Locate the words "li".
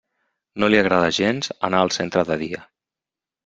0.75-0.79